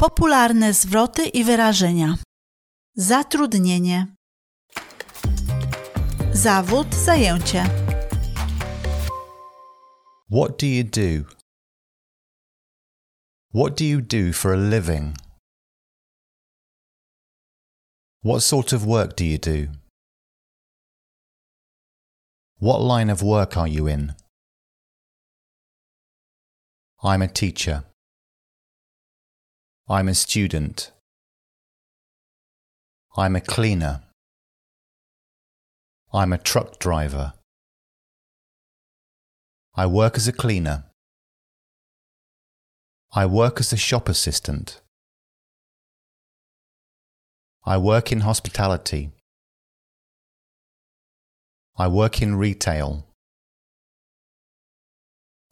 Popularne 0.00 0.74
zwroty 0.74 1.26
i 1.26 1.44
wyrażenia. 1.44 2.16
Zatrudnienie. 2.94 4.06
Zawód, 6.32 6.94
zajęcie. 6.94 7.64
What 10.30 10.60
do 10.60 10.66
you 10.66 10.84
do? 10.84 11.30
What 13.54 13.78
do 13.78 13.84
you 13.84 14.00
do 14.00 14.32
for 14.32 14.52
a 14.52 14.56
living? 14.56 15.16
What 18.24 18.42
sort 18.42 18.72
of 18.72 18.86
work 18.86 19.16
do 19.16 19.24
you 19.24 19.38
do? 19.38 19.72
What 22.60 22.98
line 22.98 23.12
of 23.12 23.22
work 23.22 23.56
are 23.56 23.70
you 23.70 23.88
in? 23.88 24.12
I'm 27.02 27.22
a 27.22 27.28
teacher. 27.28 27.89
I'm 29.90 30.06
a 30.06 30.14
student. 30.14 30.92
I'm 33.16 33.34
a 33.34 33.40
cleaner. 33.40 34.02
I'm 36.12 36.32
a 36.32 36.38
truck 36.38 36.78
driver. 36.78 37.32
I 39.74 39.86
work 39.86 40.16
as 40.16 40.28
a 40.28 40.32
cleaner. 40.32 40.84
I 43.12 43.26
work 43.26 43.58
as 43.58 43.72
a 43.72 43.76
shop 43.76 44.08
assistant. 44.08 44.80
I 47.64 47.76
work 47.76 48.12
in 48.12 48.20
hospitality. 48.20 49.10
I 51.76 51.88
work 51.88 52.22
in 52.22 52.36
retail. 52.36 53.08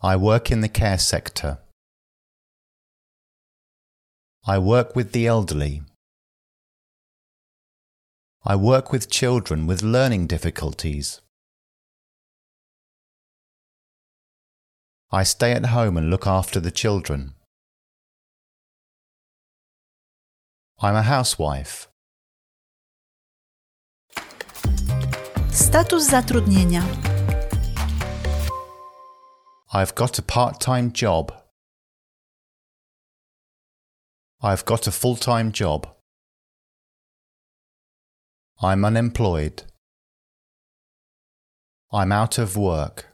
I 0.00 0.14
work 0.14 0.52
in 0.52 0.60
the 0.60 0.68
care 0.68 0.98
sector. 0.98 1.58
I 4.48 4.56
work 4.56 4.96
with 4.96 5.12
the 5.12 5.26
elderly. 5.26 5.82
I 8.46 8.56
work 8.56 8.90
with 8.90 9.10
children 9.10 9.66
with 9.66 9.82
learning 9.82 10.26
difficulties. 10.26 11.20
I 15.12 15.24
stay 15.24 15.52
at 15.52 15.66
home 15.66 15.98
and 15.98 16.08
look 16.08 16.26
after 16.26 16.60
the 16.60 16.70
children. 16.70 17.34
I'm 20.80 20.94
a 20.94 21.02
housewife. 21.02 21.88
Status 25.50 26.10
zatrudnienia. 26.10 26.84
I've 29.74 29.94
got 29.94 30.18
a 30.18 30.22
part 30.22 30.58
time 30.58 30.92
job. 30.92 31.34
I've 34.40 34.64
got 34.64 34.86
a 34.86 34.92
full 34.92 35.16
time 35.16 35.50
job. 35.50 35.88
I'm 38.62 38.84
unemployed. 38.84 39.64
I'm 41.92 42.12
out 42.12 42.38
of 42.38 42.56
work. 42.56 43.06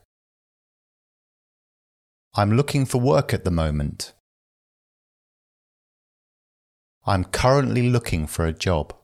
I'm 2.34 2.56
looking 2.56 2.84
for 2.84 3.00
work 3.00 3.32
at 3.32 3.44
the 3.44 3.50
moment. 3.50 4.12
I'm 7.06 7.24
currently 7.24 7.88
looking 7.88 8.26
for 8.26 8.44
a 8.44 8.52
job. 8.52 8.94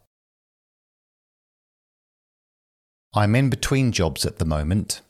I'm 3.14 3.34
in 3.34 3.48
between 3.48 3.92
jobs 3.92 4.26
at 4.26 4.38
the 4.38 4.44
moment. 4.44 5.00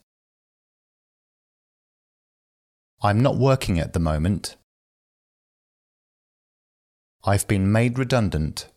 I'm 3.03 3.21
not 3.21 3.37
working 3.37 3.79
at 3.79 3.93
the 3.93 3.99
moment. 3.99 4.55
I've 7.23 7.47
been 7.47 7.71
made 7.71 7.99
redundant. 7.99 8.67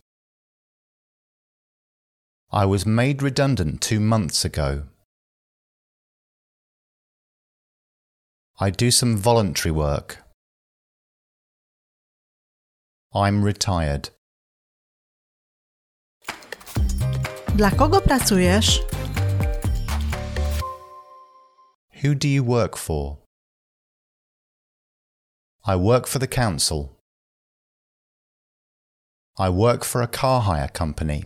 I 2.51 2.65
was 2.65 2.85
made 2.85 3.23
redundant 3.23 3.81
two 3.81 3.99
months 3.99 4.45
ago. 4.45 4.83
I 8.59 8.69
do 8.69 8.91
some 8.91 9.17
voluntary 9.17 9.71
work. 9.71 10.19
I'm 13.15 13.43
retired. 13.43 14.09
Dla 17.55 17.71
kogo 17.71 17.99
pracujesz? 17.99 18.79
Who 22.01 22.13
do 22.13 22.27
you 22.27 22.43
work 22.43 22.77
for? 22.77 23.17
I 25.65 25.75
work 25.75 26.05
for 26.05 26.19
the 26.19 26.27
council. 26.27 26.94
I 29.37 29.49
work 29.49 29.83
for 29.83 30.01
a 30.01 30.07
car 30.07 30.39
hire 30.41 30.69
company. 30.69 31.25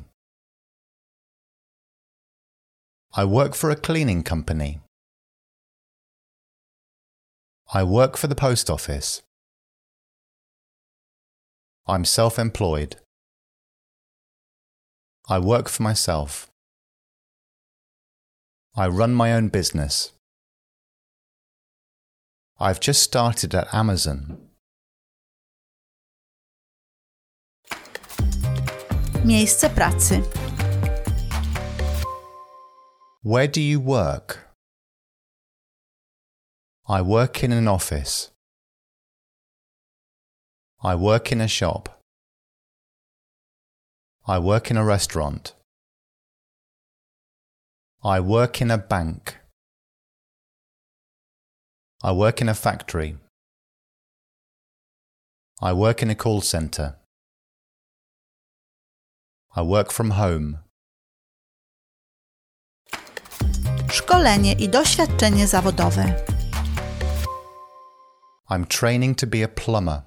I 3.13 3.23
work 3.23 3.53
for 3.53 3.69
a 3.69 3.75
cleaning 3.75 4.23
company. 4.23 4.79
I 7.71 7.83
work 7.83 8.17
for 8.17 8.25
the 8.25 8.33
post 8.33 8.67
office. 8.67 9.21
I'm 11.87 12.03
self 12.03 12.39
employed. 12.39 12.95
I 15.27 15.37
work 15.37 15.69
for 15.69 15.83
myself. 15.83 16.49
I 18.75 18.87
run 18.87 19.13
my 19.13 19.33
own 19.33 19.49
business. 19.49 20.13
I've 22.59 22.79
just 22.79 23.03
started 23.03 23.53
at 23.53 23.71
Amazon. 23.71 24.48
Miejsce 29.29 29.69
pracy. 29.69 30.23
Where 33.21 33.47
do 33.47 33.61
you 33.61 33.79
work? 33.79 34.49
I 36.87 37.03
work 37.03 37.43
in 37.43 37.51
an 37.51 37.67
office. 37.67 38.31
I 40.81 40.95
work 40.95 41.31
in 41.31 41.41
a 41.41 41.47
shop. 41.47 42.01
I 44.27 44.39
work 44.39 44.71
in 44.71 44.77
a 44.77 44.83
restaurant. 44.83 45.53
I 48.03 48.19
work 48.21 48.61
in 48.61 48.71
a 48.71 48.79
bank. 48.79 49.37
I 52.01 52.13
work 52.13 52.41
in 52.41 52.49
a 52.49 52.55
factory. 52.55 53.17
I 55.61 55.73
work 55.73 56.01
in 56.01 56.09
a 56.09 56.15
call 56.15 56.41
center. 56.41 56.98
I 59.55 59.61
work 59.61 59.91
from 59.91 60.11
home. 60.11 60.57
Szkolenie 63.91 64.53
i 64.53 64.69
doświadczenie 64.69 65.47
zawodowe. 65.47 66.25
I'm 68.49 68.65
training 68.67 69.17
to 69.17 69.27
be 69.27 69.43
a 69.43 69.47
plumber. 69.47 70.01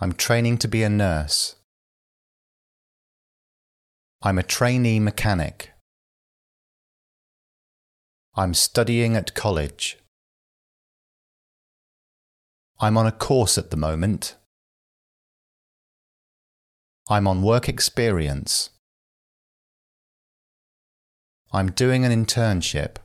I'm 0.00 0.12
training 0.14 0.60
to 0.60 0.68
be 0.68 0.86
a 0.86 0.88
nurse. 0.88 1.56
I'm 4.22 4.38
a 4.38 4.42
trainee 4.42 5.00
mechanic. 5.00 5.72
I'm 8.36 8.54
studying 8.54 9.16
at 9.16 9.34
college. 9.34 9.98
I'm 12.80 12.96
on 12.96 13.06
a 13.06 13.12
course 13.12 13.58
at 13.58 13.70
the 13.70 13.76
moment. 13.76 14.41
I'm 17.08 17.26
on 17.26 17.42
work 17.42 17.68
experience. 17.68 18.70
I'm 21.52 21.70
doing 21.72 22.04
an 22.04 22.12
internship. 22.12 22.96